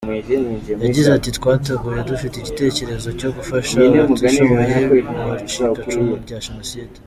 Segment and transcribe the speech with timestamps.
[0.85, 4.77] Yagize ati :”Twatangiye dufite igitekerezo cyo gufasha abatishoboye
[5.11, 6.95] b’abacikacumu rya Jenoside.